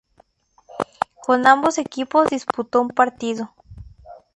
Con 1.23 1.45
ambos 1.45 1.77
equipos 1.77 2.27
disputó 2.31 2.81
un 2.81 2.87
partido. 2.89 3.53